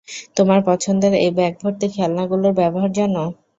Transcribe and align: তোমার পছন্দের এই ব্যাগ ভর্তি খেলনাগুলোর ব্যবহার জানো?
তোমার 0.37 0.59
পছন্দের 0.67 1.13
এই 1.19 1.31
ব্যাগ 1.37 1.53
ভর্তি 1.61 1.87
খেলনাগুলোর 1.95 2.53
ব্যবহার 2.59 2.89
জানো? 2.97 3.23